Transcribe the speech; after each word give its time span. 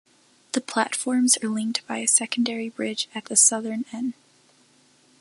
The 0.53 0.61
platforms 0.61 1.37
are 1.43 1.47
linked 1.47 1.85
by 1.85 1.97
a 1.99 2.07
secondary 2.07 2.69
bridge 2.69 3.07
at 3.13 3.25
the 3.25 3.35
southern 3.35 3.85
end. 3.93 4.15